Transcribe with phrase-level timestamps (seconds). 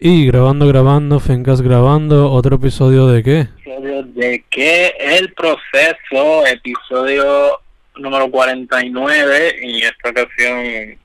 [0.00, 3.40] Y grabando, grabando, Fencas grabando, otro episodio de qué?
[3.40, 4.92] Episodio de qué?
[4.98, 7.60] El proceso, episodio
[7.96, 10.98] número 49, y esta ocasión,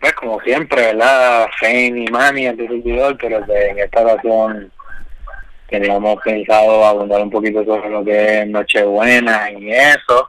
[0.00, 1.46] pues como siempre, ¿verdad?
[1.60, 4.72] Fame y Mani, el servidor, pero que en esta ocasión
[5.68, 10.26] teníamos pensado abundar un poquito sobre lo que es Nochebuena y eso,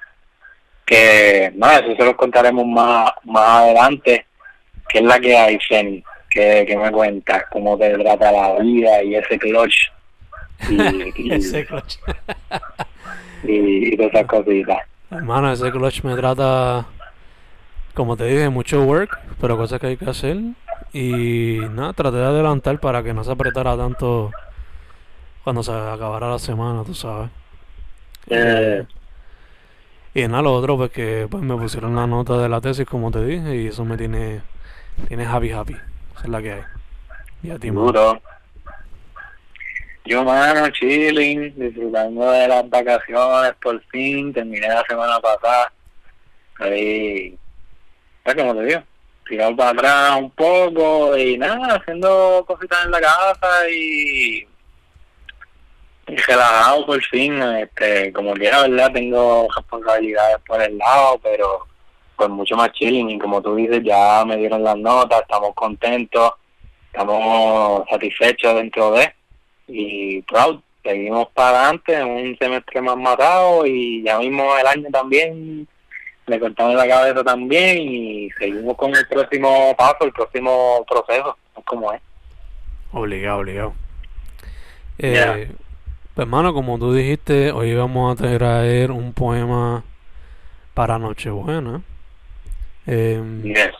[0.85, 4.25] que, no, eso se los contaremos más, más adelante,
[4.89, 5.57] que es la que hay,
[6.37, 9.89] Que, me cuentas cómo te trata la vida y ese clutch
[10.69, 11.95] y, ese clutch.
[13.43, 14.77] y, todas esas cositas.
[15.09, 16.85] Hermano ese clutch me trata
[17.95, 20.37] como te dije mucho work pero cosas que hay que hacer.
[20.93, 24.31] Y nada traté de adelantar para que no se apretara tanto
[25.43, 27.31] cuando se acabara la semana tú sabes.
[28.29, 28.85] Eh.
[30.13, 33.09] y nada lo otro pues que pues me pusieron la nota de la tesis como
[33.09, 34.41] te dije y eso me tiene
[35.07, 35.77] tiene happy happy
[36.23, 36.61] es la que hay.
[37.43, 37.69] Y a ti,
[40.05, 44.33] Yo, mano, chilling, disfrutando de las vacaciones por fin.
[44.33, 45.71] Terminé la semana pasada.
[46.59, 47.37] Ahí,
[48.23, 48.83] pues como te digo,
[49.27, 54.47] tirado para atrás un poco y nada, haciendo cositas en la casa y,
[56.07, 57.41] y relajado por fin.
[57.41, 58.91] Este, como quiera, ¿verdad?
[58.93, 61.67] Tengo responsabilidades por el lado, pero
[62.17, 66.33] pues mucho más chilling y como tú dices ya me dieron las notas, estamos contentos,
[66.91, 69.13] estamos satisfechos dentro de
[69.67, 75.67] y proud, seguimos para adelante, un semestre más matado y ya mismo el año también
[76.25, 81.93] le cortamos la cabeza también y seguimos con el próximo paso, el próximo proceso, como
[81.93, 82.01] es.
[82.91, 83.73] Obligado, obligado.
[84.97, 85.49] Eh,
[86.13, 89.83] Pues hermano, como tú dijiste, hoy vamos a traer un poema
[90.73, 91.81] para Nochebuena.
[92.87, 93.71] Eh, yes.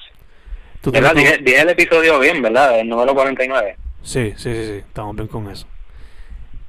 [1.15, 2.79] dije, el episodio bien, ¿verdad?
[2.79, 3.77] El número 49.
[4.03, 5.65] Sí, sí, sí, sí, estamos bien con eso.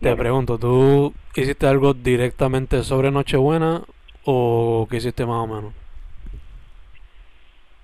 [0.00, 3.82] Te pregunto, ¿tú hiciste algo directamente sobre Nochebuena
[4.24, 5.72] o qué hiciste más o menos?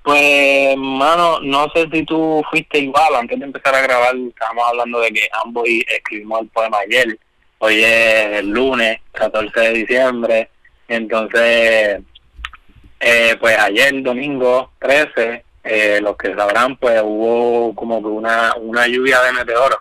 [0.04, 3.16] Pues, mano, no sé si tú fuiste igual.
[3.16, 7.18] Antes de empezar a grabar, estábamos hablando de que ambos escribimos el poema ayer.
[7.58, 10.50] Hoy es el lunes, 14 de diciembre.
[10.88, 12.00] Entonces,
[13.06, 18.86] eh, pues ayer, domingo 13, eh, los que sabrán, pues hubo como que una, una
[18.86, 19.78] lluvia de meteoros.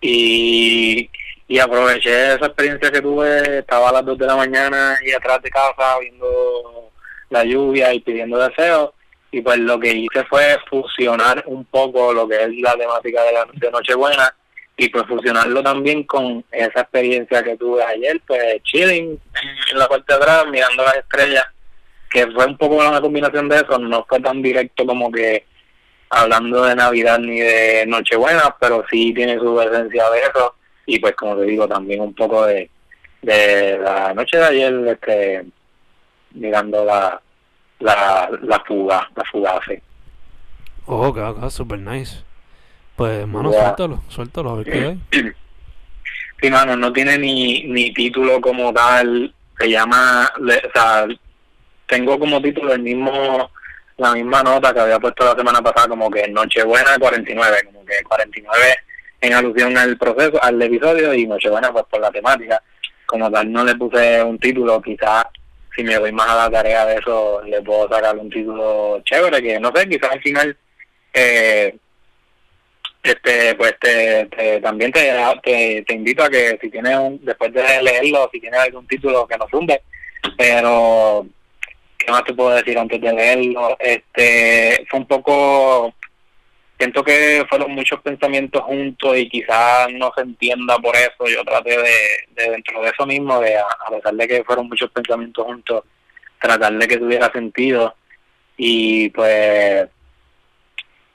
[0.00, 1.10] Y,
[1.46, 5.42] y aproveché esa experiencia que tuve, estaba a las 2 de la mañana y atrás
[5.42, 6.90] de casa viendo
[7.28, 8.92] la lluvia y pidiendo deseos.
[9.30, 13.32] Y pues lo que hice fue fusionar un poco lo que es la temática de,
[13.32, 14.34] la, de Nochebuena
[14.80, 19.20] y pues fusionarlo también con esa experiencia que tuve ayer, pues chilling
[19.72, 21.44] en la parte de atrás, mirando las estrellas,
[22.10, 25.44] que fue un poco una combinación de eso, no fue tan directo como que
[26.08, 30.54] hablando de Navidad ni de Nochebuena, pero sí tiene su esencia de eso,
[30.86, 32.70] y pues como te digo, también un poco de,
[33.20, 35.44] de la noche de ayer, este,
[36.30, 37.20] mirando la,
[37.80, 39.74] la, la fuga, la fuga, sí.
[40.86, 42.29] Oh, ok, super nice.
[43.00, 45.32] Pues, mano, suéltalo, suéltalo, a ver qué hay.
[46.38, 49.34] Sí, mano, no tiene ni, ni título como tal.
[49.58, 51.06] Se llama, o sea,
[51.86, 53.50] tengo como título el mismo,
[53.96, 58.02] la misma nota que había puesto la semana pasada, como que Nochebuena 49, como que
[58.04, 58.76] 49
[59.22, 62.62] en alusión al proceso, al episodio, y Nochebuena pues por la temática.
[63.06, 65.24] Como tal, no le puse un título, quizás
[65.74, 69.40] si me voy más a la tarea de eso, le puedo sacar un título chévere,
[69.40, 70.54] que no sé, quizás al final
[71.14, 71.74] eh,
[73.02, 78.28] este pues te, también te, te, invito a que si tienes un, después de leerlo
[78.32, 79.82] si tienes algún título que nos zumbe
[80.36, 81.26] pero
[81.96, 85.94] qué más te puedo decir antes de leerlo este fue un poco
[86.80, 91.26] siento que fueron muchos pensamientos juntos y quizás no se entienda por eso.
[91.28, 95.44] Yo traté de, dentro de eso mismo de a pesar de que fueron muchos pensamientos
[95.44, 95.84] juntos
[96.40, 97.94] tratar de que tuviera sentido.
[98.56, 99.88] Y pues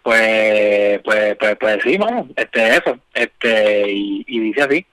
[0.06, 4.86] pues, pues, pues, pues sí, bueno, este, eso, este, y, dice así.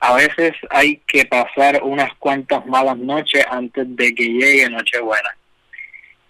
[0.00, 5.36] A veces hay que pasar unas cuantas malas noches antes de que llegue Nochebuena.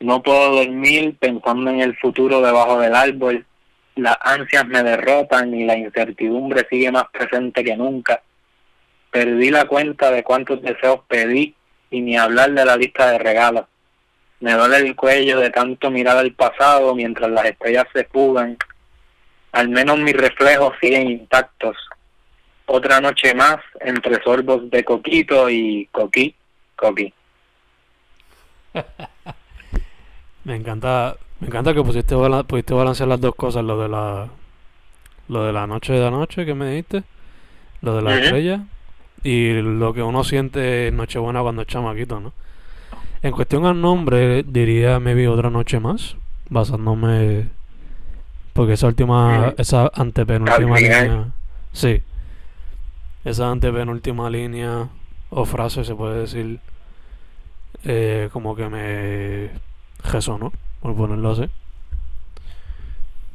[0.01, 3.47] No puedo dormir pensando en el futuro debajo del árbol.
[3.95, 8.23] Las ansias me derrotan y la incertidumbre sigue más presente que nunca.
[9.13, 11.55] Perdí la cuenta de cuántos deseos pedí
[11.93, 13.67] y ni hablar de la lista de regalos.
[14.45, 18.59] Me duele el cuello de tanto mirar al pasado mientras las estrellas se fugan.
[19.53, 21.79] Al menos mis reflejos siguen intactos.
[22.67, 26.35] Otra noche más entre sorbos de coquito y coquí,
[26.77, 27.15] coquí.
[30.45, 32.15] me encanta, Me encanta que pusiste,
[32.47, 34.29] pudiste balancear las dos cosas, lo de la
[35.29, 37.03] lo de la noche de la noche que me dijiste,
[37.81, 38.19] lo de la Ujú.
[38.19, 38.61] estrella
[39.23, 42.35] y lo que uno siente en Nochebuena cuando es chamaquito, ¿no?
[43.25, 46.17] En cuestión al nombre, diría maybe otra noche más,
[46.51, 47.49] basándome
[48.53, 51.33] porque esa última, esa antepenúltima línea,
[51.73, 52.03] sí,
[53.25, 54.91] esa antepenúltima línea
[55.31, 56.61] o frase se puede decir
[57.85, 59.51] eh, como que me
[60.13, 61.49] resonó, por ponerlo así.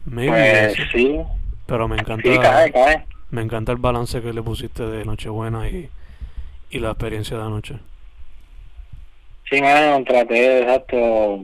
[0.05, 1.19] Maybe Pues eso, sí,
[1.65, 3.07] pero me sí, encanta, cae, cae.
[3.31, 5.89] me encanta el balance que le pusiste de Nochebuena y,
[6.69, 7.79] y la experiencia de anoche.
[9.49, 11.43] Sí, mano, traté, exacto.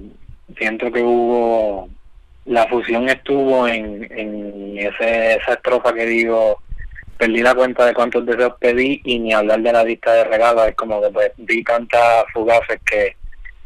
[0.58, 1.90] Siento que hubo.
[2.46, 6.62] La fusión estuvo en, en ese, esa estrofa que digo.
[7.18, 10.68] Perdí la cuenta de cuántos deseos pedí y ni hablar de la lista de regalos.
[10.68, 13.16] Es como que pues di tantas fugaces que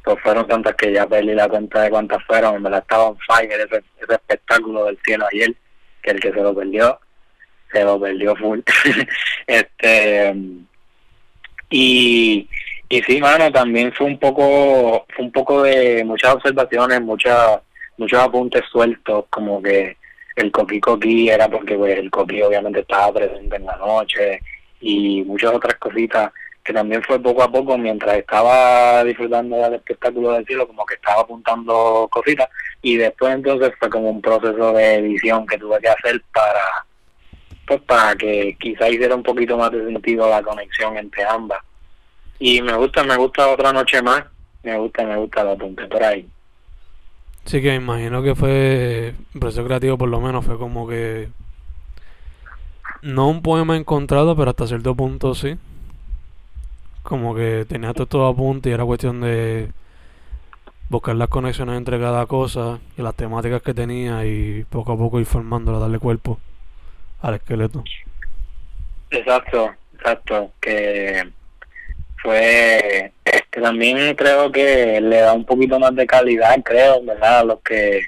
[0.03, 2.55] pues fueron tantas que ya perdí la cuenta de cuántas fueron.
[2.55, 5.53] En verdad estaba on fire ese, ese espectáculo del cielo ayer,
[6.01, 6.99] que el que se lo perdió,
[7.71, 8.59] se lo perdió full.
[9.47, 10.33] este
[11.69, 12.47] y
[12.89, 17.59] y sí, mano, también fue un poco, fue un poco de muchas observaciones, muchas,
[17.97, 19.95] muchos apuntes sueltos, como que
[20.35, 24.39] el coqui coqui era porque pues, el coqui obviamente estaba presente en la noche
[24.81, 26.31] y muchas otras cositas
[26.63, 30.95] que también fue poco a poco mientras estaba disfrutando del espectáculo del cielo, como que
[30.95, 32.49] estaba apuntando cositas
[32.81, 36.85] y después entonces fue como un proceso de edición que tuve que hacer para
[37.67, 41.59] pues para que quizá hiciera un poquito más de sentido la conexión entre ambas
[42.39, 44.23] y me gusta, me gusta otra noche más,
[44.63, 46.27] me gusta, me gusta, lo apunté por ahí.
[47.45, 51.29] Sí que me imagino que fue, proceso creativo por lo menos fue como que,
[53.01, 55.57] no un poema encontrado, pero hasta cierto punto sí.
[57.03, 59.71] Como que tenía todos estos apuntes y era cuestión de
[60.89, 65.19] buscar las conexiones entre cada cosa y las temáticas que tenía y poco a poco
[65.19, 66.39] ir formándola, darle cuerpo
[67.21, 67.83] al esqueleto.
[69.11, 71.31] Exacto, exacto, que
[72.21, 73.11] fue,
[73.51, 77.39] que también creo que le da un poquito más de calidad, creo, ¿verdad?
[77.39, 78.01] A los que,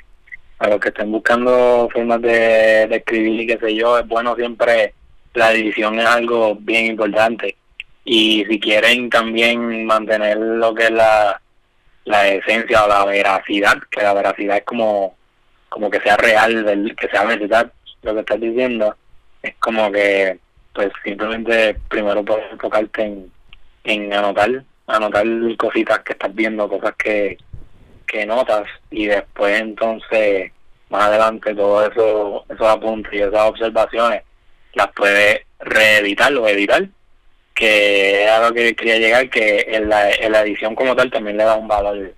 [0.60, 4.94] a los que estén buscando formas de, escribir y qué sé yo, es bueno siempre,
[5.34, 7.56] la edición es algo bien importante.
[8.04, 11.42] Y si quieren también mantener lo que es la,
[12.06, 15.16] la esencia o la veracidad, que la veracidad es como,
[15.70, 17.72] como que sea real, que sea verdad
[18.02, 18.96] lo que estás diciendo,
[19.42, 20.40] es como que
[20.74, 23.32] pues simplemente primero puedes enfocarte en,
[23.84, 25.26] en anotar, anotar
[25.58, 27.38] cositas que estás viendo, cosas que,
[28.08, 30.52] que notas y después entonces
[30.90, 34.24] más adelante todos eso, esos apuntes y esas observaciones
[34.74, 36.88] las puedes reeditar o editar
[37.54, 41.12] que es a lo que quería llegar que en la, en la edición como tal
[41.12, 42.14] también le da un valor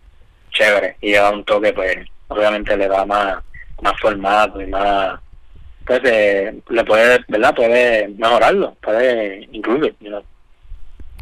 [0.52, 3.38] chévere y le da un toque pues obviamente le da más
[3.82, 5.20] más formato y más
[5.86, 10.24] pues eh, le puede verdad puede mejorarlo puede incluir you know.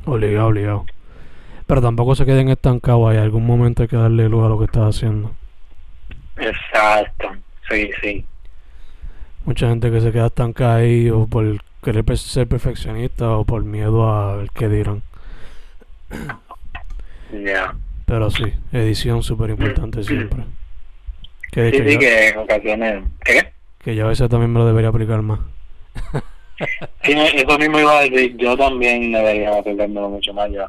[0.06, 0.86] Obligado, obligado.
[1.68, 4.65] Pero tampoco se queden estancados ahí, algún momento hay que darle luz a lo que
[4.65, 5.31] estás haciendo.
[6.38, 7.30] exacto
[7.69, 8.25] sí sí
[9.45, 14.07] Mucha gente que se queda estancada ahí o por querer ser perfeccionista o por miedo
[14.09, 15.01] a ver qué dirán.
[17.44, 17.74] ya
[18.06, 20.44] Pero sí, edición súper importante siempre.
[21.51, 23.51] Que sí sí que en ocasiones ¿qué?
[23.80, 25.40] que ya a veces también me lo debería aplicar más.
[27.03, 30.51] Sí, eso mismo iba a decir, yo también debería aprenderlo mucho más.
[30.51, 30.65] Yo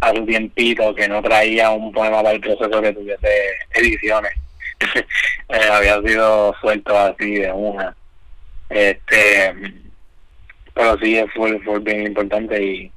[0.00, 3.28] hace un tiempito que no traía un poema para el proceso que tuviese
[3.74, 4.32] ediciones.
[5.50, 7.96] Eh, había sido suelto así de una.
[8.68, 9.54] Este,
[10.74, 12.92] pero sí, fue, fue bien importante y,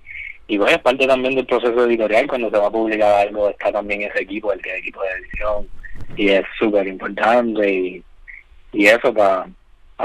[0.48, 2.28] y bueno, es parte también del proceso editorial.
[2.28, 5.68] Cuando se va a publicar algo, está también ese equipo, el equipo de edición,
[6.18, 7.74] y es súper importante.
[7.74, 8.04] Y,
[8.74, 9.48] y eso, para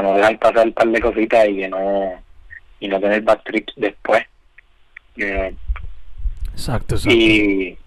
[0.01, 2.23] no dejar pasar un par de cositas y que no
[2.81, 4.25] y no tener backtrip después.
[5.17, 5.55] Eh,
[6.53, 7.15] Exacto, exacto.
[7.15, 7.79] y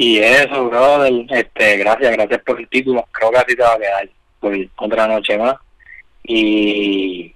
[0.00, 3.06] y eso, brother, este, gracias, gracias por el título.
[3.12, 4.08] Creo que así te va a quedar
[4.40, 5.56] por otra noche más.
[6.24, 7.34] Y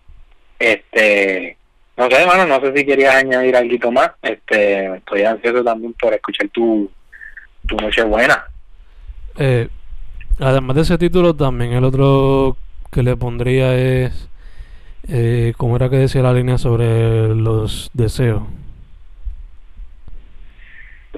[0.58, 1.58] este,
[1.98, 4.12] no sé, hermano, no sé si querías añadir algo más.
[4.22, 6.90] Este, estoy ansioso también por escuchar tu,
[7.68, 8.46] tu noche buena.
[9.36, 9.68] Eh,
[10.40, 12.56] además de ese título, también el otro
[12.90, 14.30] que le pondría es.
[15.08, 18.42] Eh, ¿Cómo era que decía la línea sobre los deseos?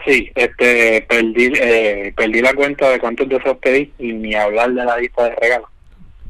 [0.04, 4.84] Sí, este, perdí, eh, perdí la cuenta de cuántos deseos pedí y ni hablar de
[4.84, 5.68] la lista de regalos.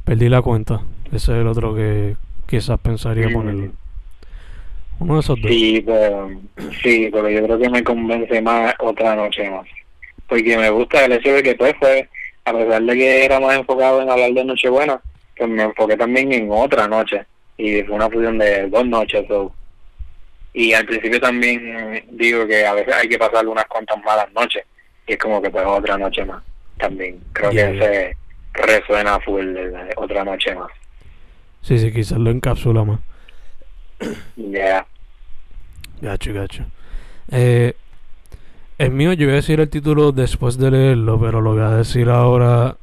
[0.05, 0.83] Perdí la cuenta.
[1.07, 3.73] Ese es el otro que quizás pensaría ponerlo.
[4.99, 5.51] Uno de esos dos.
[5.51, 6.31] Sí, pero,
[6.83, 9.67] sí, pero yo creo que me convence más otra noche más.
[10.29, 12.09] Porque me gusta el hecho de que pues fue,
[12.45, 15.01] a pesar de que era más enfocado en hablar de Nochebuena,
[15.37, 17.27] pues me enfoqué también en otra noche.
[17.59, 19.25] Y fue una fusión de dos noches.
[20.53, 24.65] Y al principio también digo que a veces hay que pasar unas cuantas malas noches.
[25.07, 26.43] Y es como que pues otra noche más.
[26.79, 28.17] También creo que se
[28.53, 30.71] resuena full de otra noche más.
[31.63, 33.01] Sí, sí, quizás lo encapsula más.
[34.37, 34.51] Ya.
[34.51, 34.87] Yeah.
[36.01, 36.65] Gacho, gacho.
[37.31, 37.75] Eh,
[38.79, 41.71] el mío, yo voy a decir el título después de leerlo, pero lo voy a
[41.71, 42.77] decir ahora.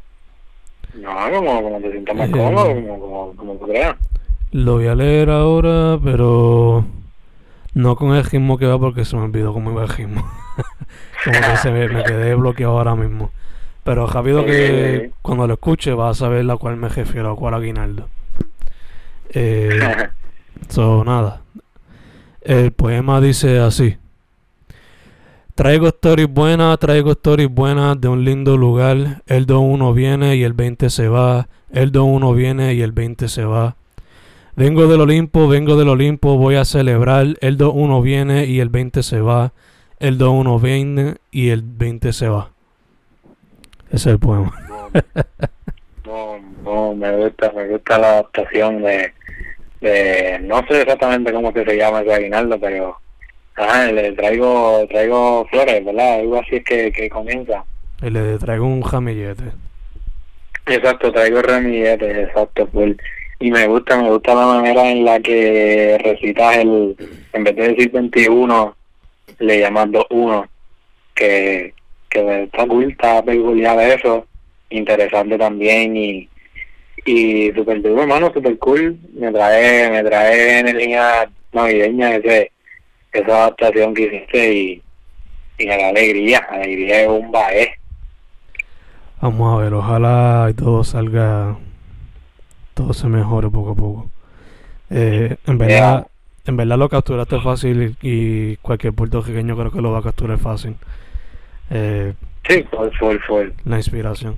[0.96, 3.96] No, como, como te sientas más cómodo, eh, como, como, como tú creas.
[4.54, 6.86] Lo voy a leer ahora, pero
[7.74, 10.24] no con el ritmo que va porque se me olvidó cómo iba el ritmo.
[11.26, 13.32] como que se me, me, quedé bloqueado ahora mismo.
[13.84, 17.56] Pero rápido que cuando lo escuche vas a saber a cuál me refiero, a cuál
[17.56, 18.10] aguinaldo.
[19.32, 19.70] Eh,
[20.70, 21.42] so, nada.
[22.42, 23.98] El poema dice así.
[25.56, 29.24] Traigo stories buenas, traigo stories buenas de un lindo lugar.
[29.26, 31.48] El 2-1 viene y el 20 se va.
[31.72, 33.78] El 2-1 viene y el 20 se va.
[34.56, 37.26] Vengo del Olimpo, vengo del Olimpo, voy a celebrar.
[37.42, 39.54] El 2-1 viene y el 20 se va.
[40.00, 42.52] El 2-1 viene y el 20 se va.
[43.88, 44.54] Ese es el poema.
[46.06, 49.14] no, no, me gusta, me gusta la adaptación de,
[49.82, 52.98] de, no sé exactamente cómo se llama ese aguinaldo, pero
[53.56, 56.20] Ah, le traigo, traigo flores, ¿verdad?
[56.20, 57.64] Algo así es que, que comienza.
[58.02, 59.44] Y le traigo un ramillete.
[60.66, 62.68] Exacto, traigo ramillete, exacto.
[62.68, 62.98] Pues,
[63.44, 66.96] y me gusta, me gusta la manera en la que recitas el,
[67.34, 68.74] en vez de decir 21,
[69.40, 70.48] le llamas 2-1,
[71.14, 71.74] que,
[72.10, 74.26] que está cool, está peculiar eso,
[74.70, 76.30] interesante también y,
[77.06, 82.50] y súper duro, hermano, súper cool, me trae, me trae energía navideña ese
[83.12, 84.82] esa adaptación que hiciste y,
[85.58, 87.74] y la alegría, alegría es un bae.
[89.20, 91.58] Vamos a ver, ojalá todo salga,
[92.74, 94.10] todo se mejore poco a poco.
[94.90, 96.08] Eh, en verdad,
[96.46, 100.76] en verdad lo capturaste fácil y cualquier puertorriqueño creo que lo va a capturar fácil.
[101.70, 102.14] Eh,
[102.48, 102.66] sí,
[103.00, 104.38] fue, fue, La inspiración.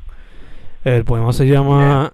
[0.84, 2.13] El poema se llama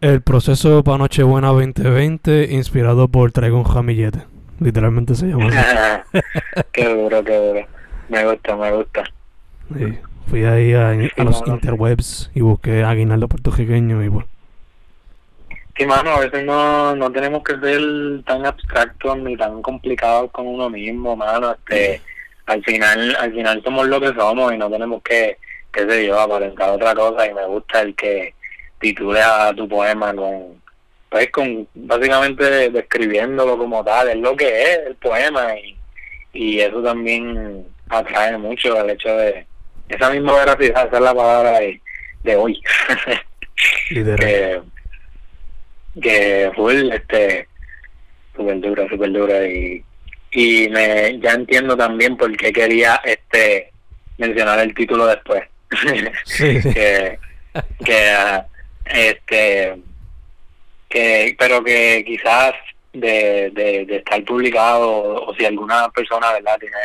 [0.00, 4.20] El proceso para Nochebuena 2020, inspirado por Traigo un Jamillete.
[4.58, 6.20] Literalmente se llama así.
[6.72, 7.66] qué duro, qué duro.
[8.08, 9.04] Me gusta, me gusta.
[9.78, 14.26] Sí, fui ahí a, los interwebs y busqué aguinaldo puertorriqueño y pues.
[15.80, 17.80] Sí, mano, a veces no, no tenemos que ser
[18.26, 21.52] tan abstractos ni tan complicados con uno mismo, mano.
[21.52, 22.02] Este,
[22.44, 25.38] al final, al final somos lo que somos y no tenemos que,
[25.72, 28.34] qué sé yo, aparentar otra cosa y me gusta el que
[28.78, 30.60] titule a tu poema con
[31.08, 35.78] pues con básicamente describiéndolo como tal, es lo que es el poema y,
[36.34, 39.46] y eso también atrae mucho el hecho de
[39.88, 41.80] esa misma veracidad, esa es la palabra de,
[42.22, 42.60] de hoy.
[43.88, 44.60] que,
[46.00, 47.48] que fue este
[48.36, 49.84] súper dura, súper dura y,
[50.32, 53.72] y me ya entiendo también por qué quería este
[54.18, 55.42] mencionar el título después.
[56.38, 57.18] que,
[57.84, 58.42] que
[58.86, 59.76] este
[60.88, 62.54] que pero que quizás
[62.92, 66.76] de, de, estar publicado o, si alguna persona verdad tiene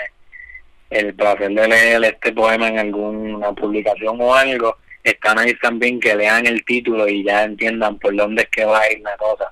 [0.91, 6.15] el placer de leer este poema en alguna publicación o algo están ahí también que
[6.15, 9.45] lean el título y ya entiendan por dónde es que va a ir la cosa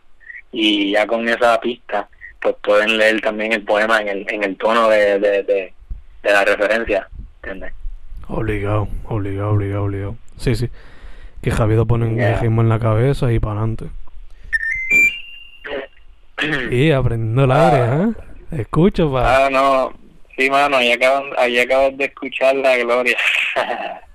[0.52, 2.10] y ya con esa pista
[2.42, 5.74] pues pueden leer también el poema en el, en el tono de, de, de,
[6.24, 7.74] la referencia ¿entiendes?
[8.28, 10.70] obligado obligado obligado obligado sí sí
[11.42, 13.86] que Javier pone un ritmo en la cabeza y para adelante
[16.72, 18.62] y aprendiendo el aire, ¿eh?
[18.62, 19.46] Escucho, pa.
[19.46, 19.94] Ah, no.
[20.38, 23.18] Sí, mano, ahí acabas, ahí acabas de escuchar la gloria.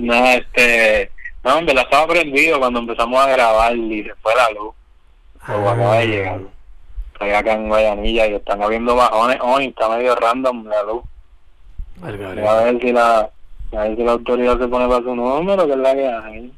[0.00, 1.10] no, este...
[1.44, 4.74] No, hombre, la estaba prendido cuando empezamos a grabar y se fue la luz.
[5.46, 5.72] Pues ah.
[5.72, 6.40] acaba de llegar.
[7.12, 11.02] Estoy acá en Guayanilla y están habiendo bajones hoy, está medio random la luz.
[12.02, 13.30] a ver si la,
[13.72, 16.52] a ver si la autoridad se pone para su número, que es la que hay.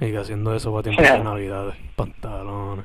[0.00, 2.84] Y haciendo eso para tiempo de navidades, pantalones.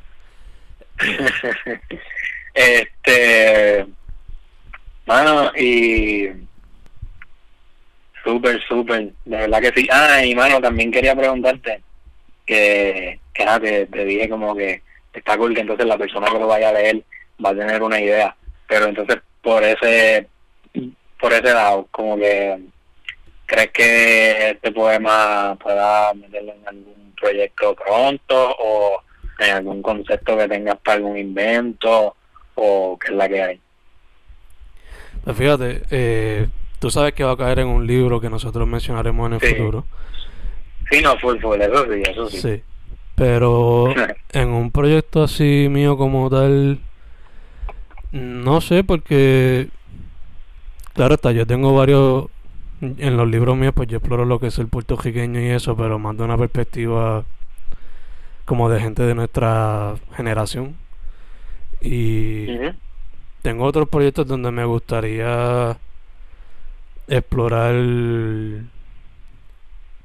[2.54, 3.86] este,
[5.06, 6.28] mano, y
[8.26, 9.88] súper, súper, de verdad que sí.
[9.90, 11.82] Ah, y mano, también quería preguntarte
[12.46, 14.82] que, que nada, te, dije como que
[15.14, 17.02] está cool que entonces la persona que lo vaya a leer
[17.44, 18.36] va a tener una idea,
[18.68, 20.28] pero entonces por ese,
[21.18, 22.60] por ese lado, como que
[23.46, 29.02] ¿Crees que este poema pueda meterlo en algún proyecto pronto o
[29.38, 32.16] en algún concepto que tengas para algún invento
[32.56, 33.62] o qué es la que hay?
[35.24, 36.48] Pues fíjate, eh,
[36.86, 39.56] tú sabes que va a caer en un libro que nosotros mencionaremos en el Sí.
[39.56, 39.86] futuro.
[40.92, 42.38] Sí, no, full, full, eso sí, eso sí.
[42.42, 42.62] Sí.
[43.16, 43.88] Pero
[44.34, 46.78] en un proyecto así mío como tal,
[48.12, 49.70] no sé, porque,
[50.94, 52.28] claro está, yo tengo varios,
[52.82, 55.98] en los libros míos, pues yo exploro lo que es el puertorriqueño y eso, pero
[55.98, 57.24] más de una perspectiva
[58.46, 60.76] como de gente de nuestra generación.
[61.82, 62.46] Y
[63.42, 65.80] tengo otros proyectos donde me gustaría
[67.08, 67.76] explorar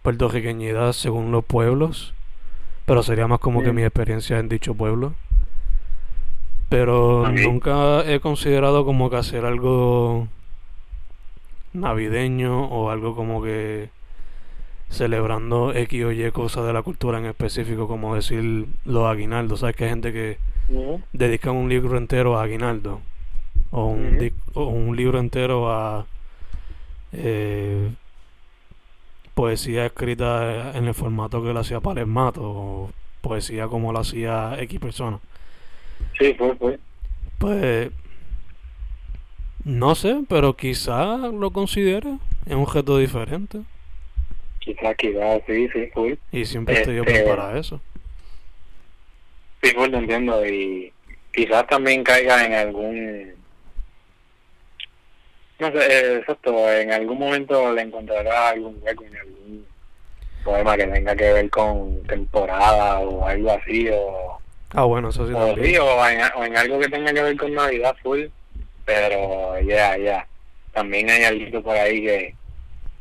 [0.03, 2.15] puertorriqueñidad según los pueblos,
[2.87, 5.15] pero sería más como que mi experiencia en dicho pueblo.
[6.69, 10.29] Pero nunca he considerado como que hacer algo
[11.73, 13.91] navideño o algo como que
[14.89, 19.61] celebrando X o Y cosas de la cultura en específico, como decir los aguinaldos.
[19.61, 20.39] ¿Sabes que hay gente que
[20.69, 21.01] Ujú.
[21.13, 23.01] dedican un libro entero a aguinaldo
[23.73, 26.07] un, o un libro entero a
[27.13, 27.91] eh,
[29.35, 32.91] poesía escrita en el formato que lo hacía Palermato o
[33.21, 35.19] poesía como lo hacía X persona.
[36.19, 36.75] Sí, full, full.
[37.39, 37.91] Pues
[39.65, 43.61] no sé, pero quizá lo considere es un objeto diferente
[44.59, 46.13] Quizás, quizás, sí, sí, full.
[46.33, 47.81] y siempre estoy Este- open para eso.
[49.63, 50.47] Sí, full, te entiendo.
[50.47, 50.93] Y
[51.33, 53.33] quizás también caiga en algún...
[55.61, 59.67] No sé, eh, exacto, en algún momento le encontrará algún hueco en algún
[60.43, 64.39] poema que tenga que ver con temporada o algo así, o,
[64.73, 65.67] Ah, bueno, eso sí o, también.
[65.67, 68.25] sí, o, en, o en algo que tenga que ver con Navidad full,
[68.87, 70.27] pero ya, ya,
[70.73, 72.35] también hay algo por ahí que,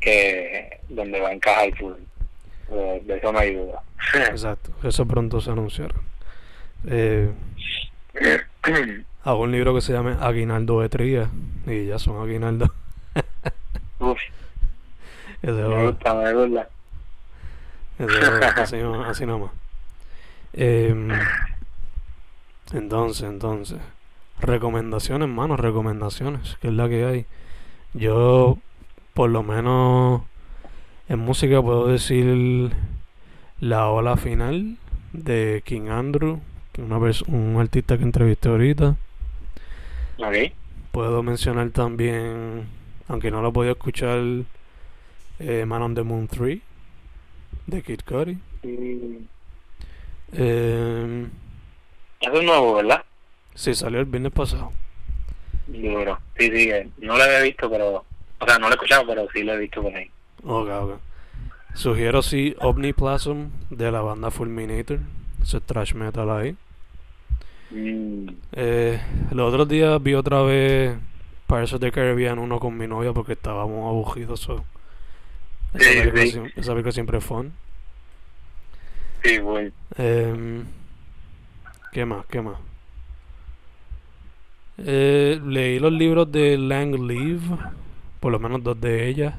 [0.00, 1.94] que donde va a encajar full,
[2.68, 3.82] de, de eso no hay duda.
[4.30, 5.94] Exacto, eso pronto se anunciará.
[6.88, 7.30] Eh,
[9.30, 11.30] hago un libro que se llame Aguinaldo de Tría
[11.66, 12.72] y ya son Aguinaldo.
[14.00, 14.18] Uf,
[15.42, 16.68] Ese me gusta, me gusta.
[17.98, 19.50] ese va así, no- así nomás.
[20.52, 21.08] Em,
[22.72, 23.78] entonces, entonces,
[24.40, 27.26] recomendaciones, mano, recomendaciones, que es la que hay.
[27.94, 28.58] Yo,
[29.14, 30.22] por lo menos,
[31.08, 32.70] en música puedo decir
[33.60, 34.76] La Ola Final
[35.12, 36.40] de King Andrew,
[36.72, 38.96] que una pers- un artista que entrevisté ahorita.
[40.92, 42.66] Puedo mencionar también,
[43.08, 44.18] aunque no lo he podido escuchar,
[45.38, 46.60] eh, Man on the Moon 3
[47.66, 48.38] de Kid Cudi.
[48.62, 49.24] Mm,
[50.32, 51.26] Eh,
[52.20, 53.04] Eso es nuevo, ¿verdad?
[53.54, 54.72] sí, salió el viernes pasado.
[55.66, 56.18] Duro.
[56.38, 58.04] Sí, sí, que no lo había visto, pero...
[58.42, 60.10] O sea, no lo he escuchado, pero sí lo he visto por ahí.
[60.44, 61.00] Ok, ok.
[61.74, 64.98] Sugiero sí Omniplasm de la banda Fulminator.
[65.42, 66.56] Ese trash metal ahí.
[67.70, 69.00] Mm, Eh,
[69.32, 70.96] los otros días vi otra vez
[71.46, 74.40] Pirates of the Caribbean 1 con mi novia porque estábamos aburridos.
[74.40, 74.64] so.
[75.74, 76.32] Esa, Sí, película, sí.
[76.32, 77.52] siem- esa película siempre es fun.
[79.22, 79.70] sí, bueno.
[79.96, 80.64] Em,
[81.92, 82.24] ¿Qué más?
[82.26, 82.56] ¿Qué más?
[84.78, 87.42] Eh, leí los libros de Lang Live,
[88.20, 89.34] por lo menos dos de ellas.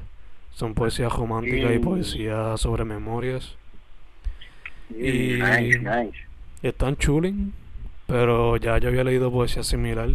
[0.52, 1.82] Son poesía romántica y Mm.
[1.82, 3.56] poesía sobre memorias.
[4.90, 6.18] Y- Nice, nice.
[6.62, 7.52] Están chulin,
[8.12, 10.10] pero ya yo había leído poesía similar.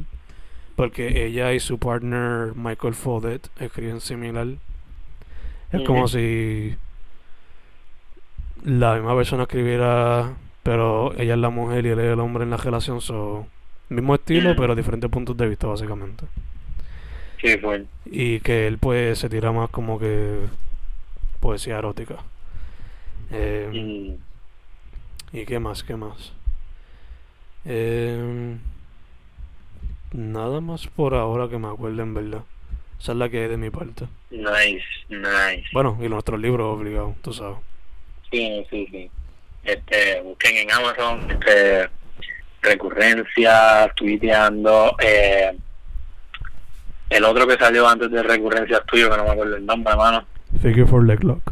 [0.76, 4.48] Porque ella y su partner Michael Fodet escriben similar.
[5.72, 6.78] Es como si
[8.64, 12.52] la misma persona escribiera, pero ella es la mujer y él es el hombre en
[12.52, 13.02] la relación.
[13.02, 13.48] So,
[13.90, 16.26] mismo estilo, pero diferentes puntos de vista, básicamente.
[17.42, 17.86] Sí, fue.
[18.06, 20.48] Y que él, pues, se tira más como que
[21.40, 22.26] poesía erótica.
[23.32, 24.14] Eh, Mm,
[25.34, 25.84] ¿Y qué más?
[25.84, 26.37] ¿Qué más?
[27.68, 28.60] Em,
[30.14, 32.44] nada más por ahora que me acuerde en verdad.
[33.00, 34.06] Esa es la que hay de mi parte.
[34.32, 35.66] Nice, nice.
[35.74, 37.58] Bueno, y nuestros libros obligados, tú sabes.
[38.32, 39.12] Sí, sí, sí.
[39.64, 41.90] Este, busquen en Amazon, este,
[42.62, 45.56] recurrencias, tuiteando, eh,
[47.10, 50.26] el otro que salió antes de recurrencias tuyo, que no me acuerdo el nombre, hermano,
[50.62, 51.52] Figure for Leg Lock.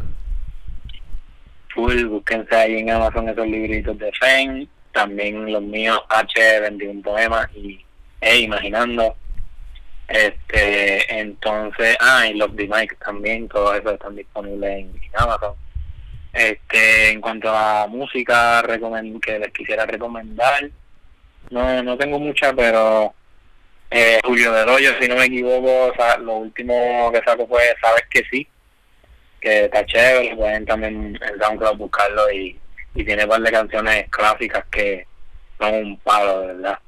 [1.74, 7.48] full, búsquense ahí en Amazon esos libritos de Fen, también los míos, H, 21 poemas
[7.54, 7.84] y
[8.20, 9.14] E, Imaginando.
[10.08, 15.54] Este, entonces, ah, y los Mike también, todos esos están disponibles en, Amazon.
[16.32, 18.62] Este, en cuanto a música
[19.22, 20.70] que les quisiera recomendar,
[21.50, 23.14] no, no tengo mucha, pero
[23.90, 28.22] eh, Julio de Rollo, si no me equivoco, lo último que saco fue Sabes que
[28.30, 28.46] sí,
[29.40, 32.58] que está chévere, pueden también en SoundCloud buscarlo y,
[32.96, 35.06] y tiene un par de canciones clásicas que
[35.58, 36.78] son un palo, de verdad.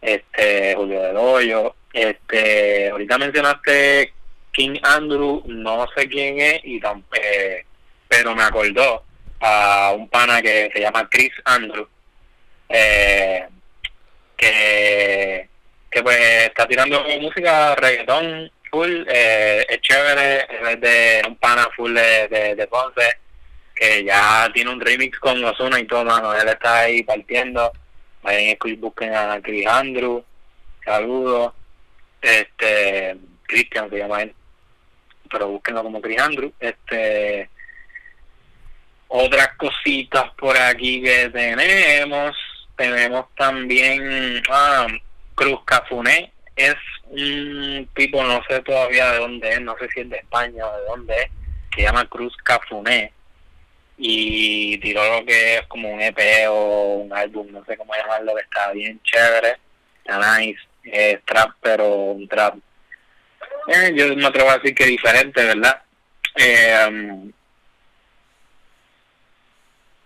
[0.00, 4.14] Este, Julio de Rollo, este, ahorita mencionaste
[4.52, 6.80] King Andrew, no sé quién es, y
[7.20, 7.64] eh,
[8.08, 9.04] pero me acordó
[9.40, 11.86] a un pana que se llama Chris Andrew,
[12.68, 13.46] eh,
[14.36, 15.48] que,
[15.90, 21.94] que pues está tirando música reggaetón full, eh, es chévere, es de un pana full
[21.94, 23.19] de, de, Ponce,
[23.80, 27.72] que ya tiene un remix con Ozuna y todo, mano, él está ahí partiendo,
[28.22, 30.22] vayan a busquen a Chris Andrew,
[30.84, 31.54] saludos,
[32.20, 34.34] este, Christian se llama él,
[35.30, 37.48] pero búsquenlo como Chris Andrew, este,
[39.08, 42.36] otras cositas por aquí que tenemos,
[42.76, 44.88] tenemos también ah,
[45.34, 46.76] Cruz Cafuné, es
[47.08, 50.76] un tipo, no sé todavía de dónde es, no sé si es de España o
[50.76, 51.30] de dónde es,
[51.74, 53.14] que llama Cruz Cafuné
[54.02, 58.34] y tiró lo que es como un EP o un álbum, no sé cómo llamarlo,
[58.34, 59.58] que está bien chévere,
[60.02, 60.60] está nice,
[61.26, 62.56] trap, pero un trap,
[63.68, 65.82] eh, yo me atrevo a decir que diferente, ¿verdad?
[66.36, 67.32] Eh, um,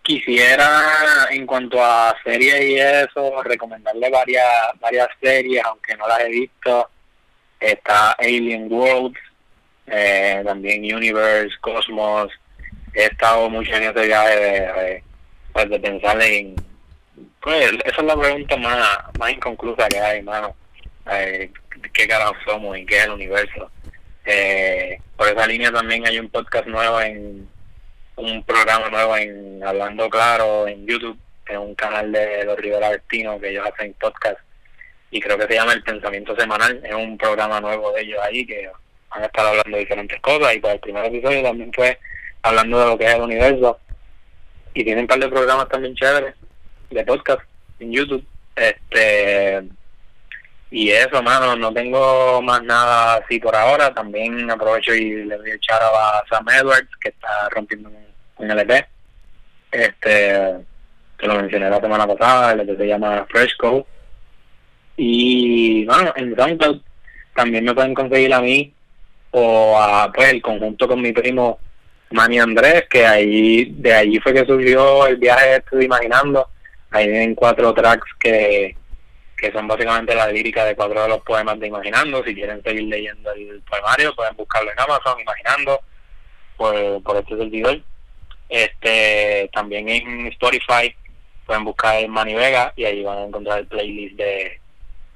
[0.03, 6.29] quisiera, en cuanto a series y eso, recomendarle varias, varias series, aunque no las he
[6.29, 6.91] visto.
[7.59, 9.19] Está Alien Worlds,
[9.87, 12.31] eh, también Universe, Cosmos.
[12.95, 15.03] He estado mucho en ese viaje de,
[15.53, 16.55] pues, de pensar en...
[17.41, 20.55] Pues esa es la pregunta más, más inconclusa que hay, hermano.
[21.11, 21.51] Eh,
[21.93, 23.71] ¿Qué carajo somos y qué es el universo?
[24.25, 27.47] Eh, por esa línea también hay un podcast nuevo en
[28.17, 33.39] un programa nuevo en Hablando Claro en YouTube, en un canal de los Rivera Destino
[33.39, 34.39] que ellos hacen podcast
[35.11, 38.45] y creo que se llama El Pensamiento Semanal, es un programa nuevo de ellos ahí
[38.45, 38.69] que
[39.11, 41.99] van a estar hablando de diferentes cosas y pues el primer episodio también fue
[42.45, 43.79] hablando de lo que es el universo
[44.73, 46.35] y tienen un par de programas también chéveres
[46.91, 47.43] de podcast
[47.81, 49.65] en YouTube este
[50.71, 55.51] y eso mano no tengo más nada así por ahora también aprovecho y le doy
[55.51, 57.91] el charo a Sam Edwards que está rompiendo
[58.39, 58.87] en el EP.
[59.71, 60.65] Este,
[61.19, 63.85] que lo mencioné la semana pasada, el EP se llama Fresh Code.
[64.97, 66.81] Y bueno, en SoundCloud
[67.35, 68.73] también me pueden conseguir a mí
[69.33, 71.59] o a pues el conjunto con mi primo
[72.15, 76.49] Manny Andrés, que ahí de ahí fue que surgió el viaje Estoy Imaginando.
[76.93, 78.77] Ahí vienen cuatro tracks que,
[79.37, 82.23] que son básicamente la lírica de cuatro de los poemas de Imaginando.
[82.23, 85.81] Si quieren seguir leyendo el poemario, pueden buscarlo en Amazon, Imaginando,
[86.57, 87.81] por, por este servidor.
[88.49, 90.95] Este, también en Spotify
[91.47, 94.61] pueden buscar Manny Vega y ahí van a encontrar el playlist de,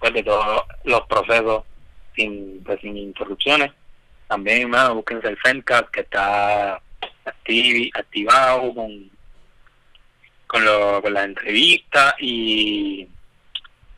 [0.01, 1.63] pues, de todos los procesos
[2.17, 3.71] sin, pues, sin interrupciones.
[4.27, 6.83] También, mano, búsquense el Fencast que está
[7.95, 9.11] activado con,
[10.47, 13.09] con, lo, con las entrevistas y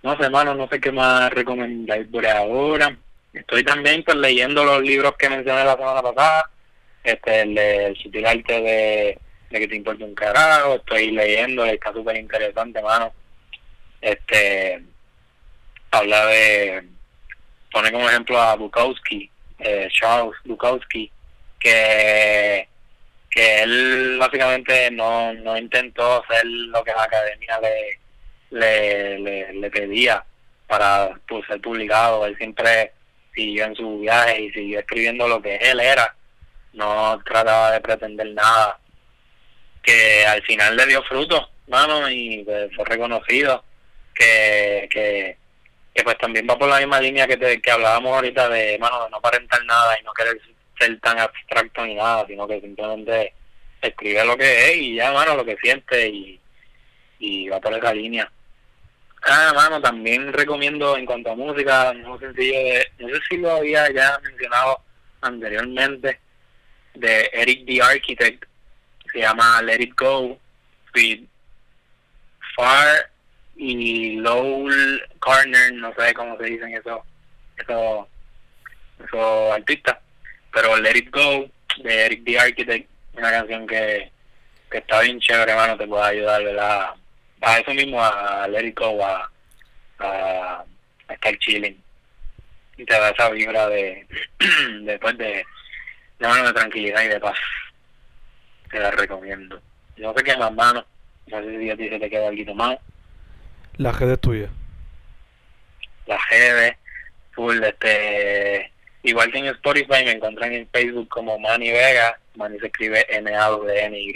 [0.02, 2.96] no sé, hermano, no sé qué más recomendar por ahora.
[3.32, 6.50] Estoy también pues leyendo los libros que mencioné la semana pasada,
[7.04, 9.18] este el de sutil arte de
[9.50, 13.12] de que te importa un carajo, estoy leyendo, está súper interesante, mano.
[14.00, 14.82] Este,
[15.90, 16.88] habla de,
[17.72, 21.10] pone como ejemplo a Bukowski, eh, Charles Bukowski,
[21.58, 22.68] que,
[23.30, 30.24] que él básicamente no, no intentó hacer lo que la academia le, le, le, pedía
[30.66, 32.92] para pues, ser publicado, él siempre
[33.32, 36.14] siguió en su viaje y siguió escribiendo lo que él era,
[36.72, 38.78] no trataba de pretender nada.
[39.82, 43.64] Que al final le dio fruto, mano, y pues, fue reconocido,
[44.14, 45.38] que, que,
[45.94, 49.04] que, pues también va por la misma línea que, te, que hablábamos ahorita de, mano,
[49.04, 50.38] de no aparentar nada y no querer
[50.80, 53.34] ser tan abstracto ni nada, sino que simplemente
[53.82, 56.40] escribe lo que es y ya, mano, lo que siente y,
[57.18, 58.30] y va por esa línea.
[59.22, 63.50] Ah, mano, también recomiendo en cuanto a música, un sencillo de, no sé si lo
[63.50, 64.80] había ya mencionado
[65.20, 66.18] anteriormente,
[66.94, 68.44] de Eric the Architect,
[69.12, 70.38] se llama Let It Go
[70.94, 71.24] with
[72.56, 73.10] Far
[73.56, 74.68] y Low
[75.18, 77.04] Corner, no sé cómo se dicen eso,
[77.58, 78.08] eso,
[79.04, 79.98] eso artistas,
[80.52, 81.48] pero Let It Go
[81.82, 84.10] de Eric the Architect, una canción que,
[84.70, 86.90] que está bien chévere, hermano, te puede ayudar, ¿verdad?
[87.40, 89.30] A eso mismo, a Let It Go, a,
[89.98, 90.64] a,
[91.08, 91.82] estar chilling.
[92.76, 94.06] Y te da esa vibra de,
[94.82, 95.44] después de,
[96.18, 97.38] de, de tranquilidad y de paz
[98.70, 99.60] te la recomiendo.
[99.96, 100.84] No sé qué más, mano.
[101.26, 102.78] No sé si a ti se te queda algo más.
[103.76, 104.48] La GD es tuya.
[106.06, 106.76] La GD,
[107.32, 108.72] full, este.
[109.02, 112.18] Igual que en Spotify me encuentran en Facebook como Manny Vega.
[112.34, 114.12] Manny se escribe N-A-W-N-Y.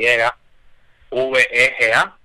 [1.10, 2.16] V-E-G-A.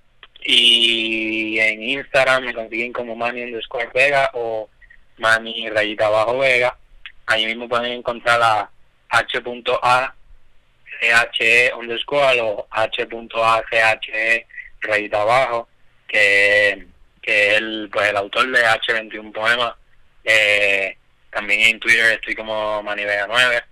[0.41, 4.69] Y en Instagram me consiguen como Manny underscore Vega o
[5.17, 6.78] Manny rayita abajo Vega.
[7.26, 8.69] Ahí mismo pueden encontrar la
[9.10, 10.15] h.a
[11.32, 14.45] che underscore o h.ache
[14.82, 15.67] rayita abajo
[16.08, 16.88] que
[17.22, 19.74] que el pues el autor de H21 poemas
[20.24, 20.98] eh,
[21.32, 23.63] también en Twitter estoy como Manivega 9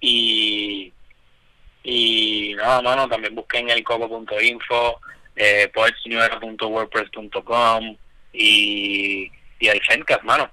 [0.00, 0.92] y
[1.82, 5.00] y nada mano también busquen el coco.info
[5.36, 7.96] eh, poetsnewera.wordpress.com
[8.32, 10.50] y y el Fencast mano.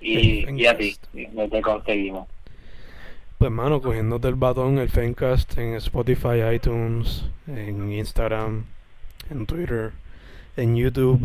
[0.00, 0.96] Y, y a ti
[1.32, 2.28] no te conseguimos
[3.38, 8.64] pues mano, cogiéndote el batón, el Fencast en Spotify, iTunes, en Instagram,
[9.30, 9.92] en Twitter,
[10.56, 11.20] en YouTube,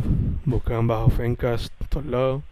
[0.45, 2.43] buscan bajo Fencast, todos lados.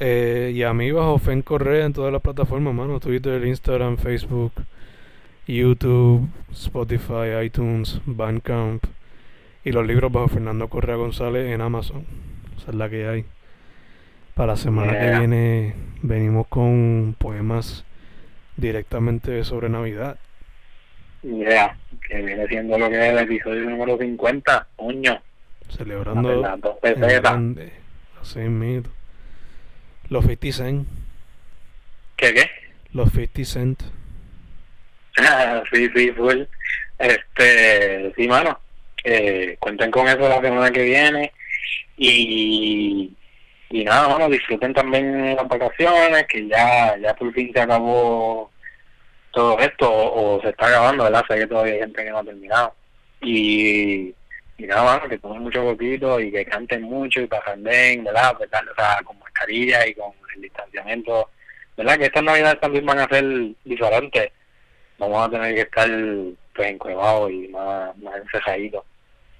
[0.00, 4.52] Eh, y a mí bajo Fen Correa en todas las plataformas, mano, Twitter, Instagram, Facebook,
[5.48, 8.84] YouTube, Spotify, iTunes, Bandcamp
[9.64, 12.06] y los libros bajo Fernando Correa González en Amazon.
[12.56, 13.24] Esa es la que hay.
[14.34, 17.84] Para la semana que viene venimos con poemas
[18.56, 20.16] directamente sobre Navidad.
[21.24, 21.76] Ya,
[22.08, 25.20] que viene siendo lo que es el episodio número 50, coño.
[25.68, 26.30] Celebrando
[26.84, 27.72] en grande,
[28.20, 28.97] así mismo.
[30.10, 30.88] Los 50 Cent.
[32.16, 32.50] ¿Qué qué?
[32.92, 33.82] Los 50 Cent.
[35.72, 36.42] sí, sí, full.
[36.98, 38.58] Este, sí, mano.
[39.04, 41.32] Eh, cuenten con eso la semana que viene.
[41.96, 43.12] Y,
[43.70, 48.50] y nada, bueno, disfruten también las vacaciones, que ya, ya por fin se acabó
[49.32, 51.24] todo esto, o, se está acabando, ¿verdad?
[51.28, 52.74] Sé que todavía hay gente que no ha terminado.
[53.20, 54.14] Y,
[54.56, 58.34] y nada, bueno, que tomen mucho poquito y que canten mucho y bien, ¿verdad?
[58.38, 61.30] Pues, o sea, con mascarilla y con el distanciamiento,
[61.76, 61.98] ¿verdad?
[61.98, 63.24] Que estas navidades también van a ser
[63.64, 64.30] diferentes.
[64.98, 65.88] Vamos a tener que estar
[66.54, 68.84] pues encuevados y más, más encejaditos.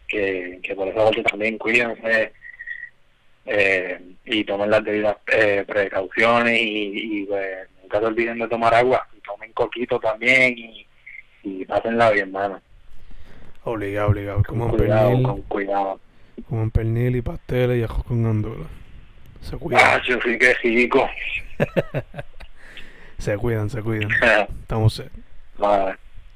[0.06, 2.32] Que, que por eso también cuídense
[3.44, 8.74] eh, y tomen las debidas eh, precauciones y, y pues, nunca se olviden de tomar
[8.74, 10.86] agua, tomen coquito también y,
[11.42, 12.62] y pásenla bien, hermano.
[13.64, 16.00] Obligado, obligado, como cuidado, pernil, con cuidado.
[16.48, 18.66] como pernil y pasteles y ajo con gandola.
[19.42, 19.82] Se cuidan.
[19.84, 21.08] Ah, yo sí que rico.
[23.18, 24.10] se cuidan, se cuidan.
[24.62, 25.02] Estamos.
[25.56, 25.96] Vale.